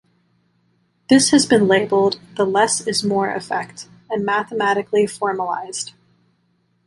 This 1.09 1.29
has 1.29 1.45
been 1.45 1.67
labeled 1.67 2.19
the 2.35 2.43
"less-is-more 2.43 3.31
effect" 3.35 3.87
and 4.09 4.25
mathematically 4.25 5.05
formalized. 5.05 5.93